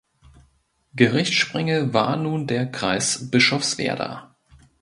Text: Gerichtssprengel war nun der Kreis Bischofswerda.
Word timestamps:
Gerichtssprengel 0.95 1.93
war 1.93 2.17
nun 2.17 2.47
der 2.47 2.65
Kreis 2.65 3.29
Bischofswerda. 3.29 4.35